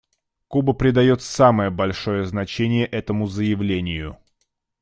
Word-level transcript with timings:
Куба 0.47 0.73
придает 0.73 1.21
самое 1.21 1.69
большое 1.69 2.25
значение 2.25 2.87
этому 2.87 3.27
заявлению. 3.27 4.17